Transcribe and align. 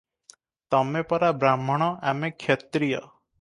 ତମେପରା 0.75 1.29
ବ୍ରାହ୍ମଣ 1.43 1.91
ଆମେ 2.13 2.33
କ୍ଷତ୍ରିୟ। 2.45 2.93